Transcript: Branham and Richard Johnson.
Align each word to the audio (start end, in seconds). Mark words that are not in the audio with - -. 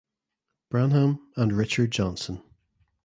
Branham 0.71 1.31
and 1.35 1.53
Richard 1.53 1.91
Johnson. 1.91 2.41